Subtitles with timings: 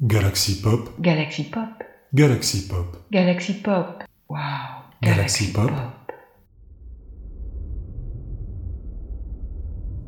[0.00, 1.82] Galaxy Pop, Galaxy Pop,
[2.14, 4.04] Galaxy Pop, Galaxy Pop.
[4.28, 4.38] Wow.
[5.02, 5.72] Galaxy Pop.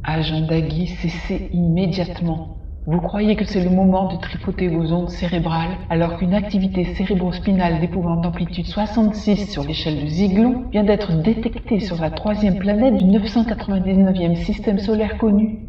[0.05, 2.59] Agent Dagui, cessez immédiatement.
[2.87, 7.81] Vous croyez que c'est le moment de tripoter vos ondes cérébrales alors qu'une activité cérébrospinale
[7.81, 13.07] d'épouvante d'amplitude 66 sur l'échelle de Ziglon vient d'être détectée sur la troisième planète du
[13.07, 15.67] 999e système solaire connu?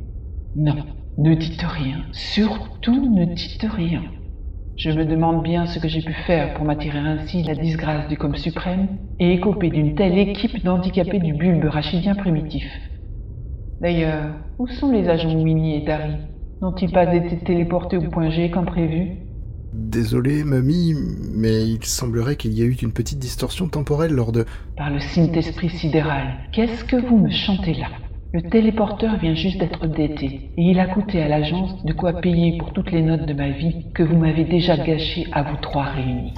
[0.55, 0.75] Non,
[1.17, 2.03] ne dites rien.
[2.11, 4.03] Surtout ne dites rien.
[4.77, 8.17] Je me demande bien ce que j'ai pu faire pour m'attirer ainsi la disgrâce du
[8.17, 8.87] com suprême
[9.19, 12.65] et écoper d'une telle équipe d'handicapés du bulbe rachidien primitif.
[13.79, 16.15] D'ailleurs, où sont les agents Winnie et Dari
[16.61, 19.17] N'ont-ils pas été téléportés au point G comme prévu?
[19.73, 20.93] Désolé, mamie,
[21.35, 24.45] mais il semblerait qu'il y ait eu une petite distorsion temporelle lors de...
[24.77, 27.87] Par le Saint-Esprit sidéral, qu'est-ce que vous me chantez là?
[28.33, 32.57] Le téléporteur vient juste d'être daté, et il a coûté à l'agence de quoi payer
[32.57, 35.83] pour toutes les notes de ma vie que vous m'avez déjà gâchées à vous trois
[35.83, 36.33] réunis.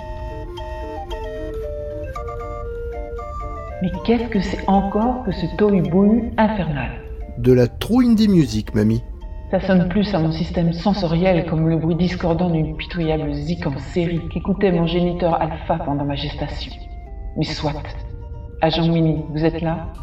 [3.84, 5.84] Mais qu'est-ce que c'est encore que ce tohu
[6.36, 6.90] infernal?
[7.38, 9.04] De la true indie music, mamie.
[9.52, 13.78] Ça sonne plus à mon système sensoriel comme le bruit discordant d'une pitoyable zik en
[13.78, 16.72] série qu'écoutait mon géniteur alpha pendant ma gestation.
[17.38, 17.84] Mais soit.
[18.62, 19.94] Agent Winnie, vous êtes là?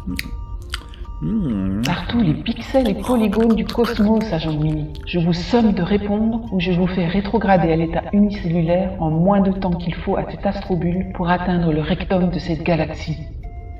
[1.85, 4.87] Partout les pixels et polygones du cosmos, agent Winnie.
[5.05, 9.39] Je vous somme de répondre ou je vous fais rétrograder à l'état unicellulaire en moins
[9.39, 13.17] de temps qu'il faut à cette astrobule pour atteindre le rectum de cette galaxie.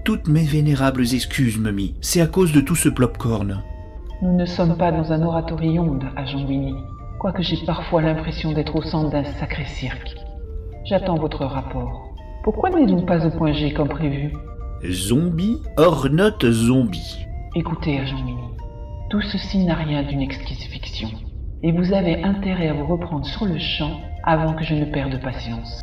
[0.05, 1.95] Toutes mes vénérables excuses, Mummy.
[1.99, 3.63] C'est à cause de tout ce popcorn.
[4.21, 6.75] Nous ne sommes pas dans un oratorium, agent Winnie,
[7.19, 10.15] quoique j'ai parfois l'impression d'être au centre d'un sacré cirque.
[10.85, 12.13] J'attends votre rapport.
[12.43, 14.31] Pourquoi n'êtes-vous pas au point G comme prévu?
[14.83, 17.20] Zombie hors note zombie.
[17.53, 18.15] Écoutez, agent
[19.09, 21.09] tout ceci n'a rien d'une exquise fiction,
[21.63, 25.21] et vous avez intérêt à vous reprendre sur le champ avant que je ne perde
[25.21, 25.81] patience.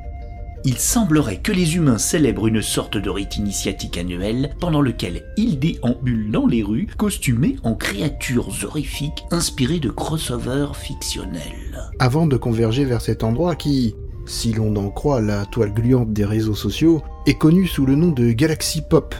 [0.64, 5.58] Il semblerait que les humains célèbrent une sorte de rite initiatique annuel pendant lequel ils
[5.58, 11.90] déambulent dans les rues costumés en créatures horrifiques inspirées de crossovers fictionnels.
[11.98, 16.24] Avant de converger vers cet endroit qui, si l'on en croit la toile gluante des
[16.24, 19.14] réseaux sociaux, est connu sous le nom de Galaxy Pop.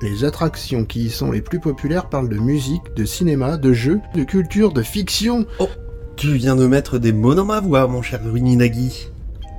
[0.00, 4.00] Les attractions qui y sont les plus populaires parlent de musique, de cinéma, de jeux,
[4.14, 5.44] de culture, de fiction.
[5.58, 5.68] Oh,
[6.16, 9.08] tu viens de mettre des mots dans ma voix, mon cher Winnie Nagui.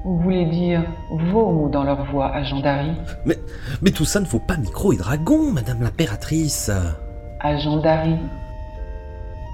[0.05, 2.91] Vous voulez dire vos mots dans leur voix, agent Dari
[3.25, 3.38] Mais,
[3.81, 6.72] mais tout ça ne vaut pas micro et dragon, madame l'impératrice.
[7.41, 8.16] Agent Dari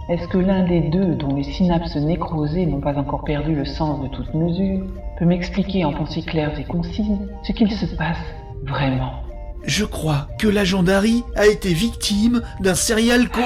[0.09, 4.03] Est-ce que l'un des deux, dont les synapses nécrosées n'ont pas encore perdu le sens
[4.03, 4.85] de toute mesure,
[5.17, 8.23] peut m'expliquer en pensées claires et concises ce qu'il se passe
[8.65, 9.24] vraiment?
[9.67, 13.43] Je crois que l'agent Dari a été victime d'un serial cause.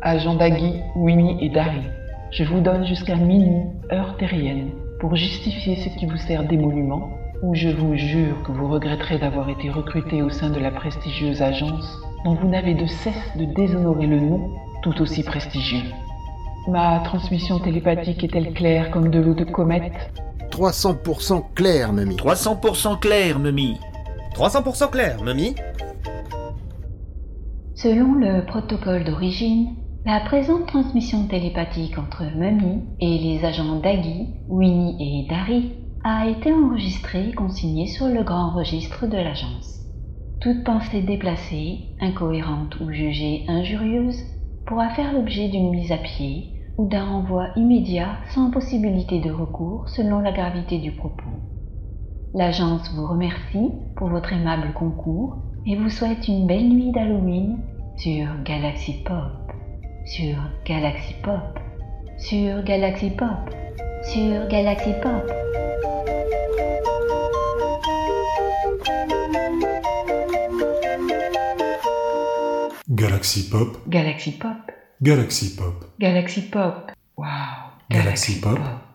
[0.00, 1.82] Agent Dagui, Winnie et Dari,
[2.32, 7.10] je vous donne jusqu'à minuit, heure terrienne, pour justifier ce qui vous sert d'émolument,
[7.42, 11.42] ou je vous jure que vous regretterez d'avoir été recruté au sein de la prestigieuse
[11.42, 14.50] agence dont vous n'avez de cesse de déshonorer le nom
[14.82, 15.90] tout aussi prestigieux.
[16.68, 19.92] Ma transmission télépathique est-elle claire comme de l'eau de comète?
[20.50, 22.16] 300% clair, mamie.
[22.16, 23.78] 300% clair, Mummy.
[24.34, 25.54] 300% clair, mamie.
[27.74, 29.76] Selon le protocole d'origine,
[30.06, 35.72] la présente transmission télépathique entre Mummy et les agents Daggy, Winnie et Dari
[36.04, 39.80] a été enregistrée et consignée sur le grand registre de l'agence.
[40.40, 44.22] Toute pensée déplacée, incohérente ou jugée injurieuse
[44.66, 49.88] pourra faire l'objet d'une mise à pied ou d'un renvoi immédiat sans possibilité de recours
[49.90, 51.28] selon la gravité du propos.
[52.34, 57.58] L'agence vous remercie pour votre aimable concours et vous souhaite une belle nuit d'Halloween
[57.96, 59.50] sur Galaxy Pop
[60.06, 61.58] sur Galaxy Pop,
[62.18, 63.54] sur Galaxy Pop,
[64.04, 65.24] sur Galaxy Pop.
[72.88, 74.56] Galaxy Pop, Galaxy Pop,
[75.00, 76.90] Galaxy Pop, Galaxy Pop.
[77.16, 77.26] Wow.
[77.90, 78.58] Galaxy Pop.
[78.58, 78.89] Pop.